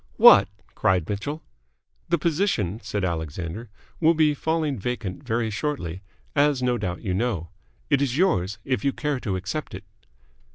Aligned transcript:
"What!" 0.17 0.47
cried 0.73 1.07
Mitchell. 1.07 1.43
"The 2.09 2.17
position," 2.17 2.79
said 2.81 3.05
Alexander, 3.05 3.69
"will 3.99 4.15
be 4.15 4.33
falling 4.33 4.79
vacant 4.79 5.21
very 5.23 5.51
shortly, 5.51 6.01
as 6.35 6.63
no 6.63 6.79
doubt 6.79 7.03
you 7.03 7.13
know. 7.13 7.49
It 7.87 8.01
is 8.01 8.17
yours, 8.17 8.57
if 8.65 8.83
you 8.83 8.93
care 8.93 9.19
to 9.19 9.35
accept 9.35 9.75
it." 9.75 9.83